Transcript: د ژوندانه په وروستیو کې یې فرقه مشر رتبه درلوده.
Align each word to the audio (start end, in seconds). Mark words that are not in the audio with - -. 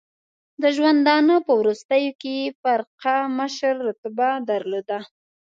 د 0.61 0.63
ژوندانه 0.75 1.35
په 1.45 1.51
وروستیو 1.59 2.13
کې 2.21 2.31
یې 2.41 2.55
فرقه 2.61 3.15
مشر 3.37 3.73
رتبه 3.87 4.29
درلوده. 4.49 4.99